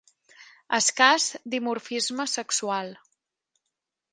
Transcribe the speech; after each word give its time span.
Escàs 0.77 1.27
dimorfisme 1.55 2.27
sexual. 2.33 2.93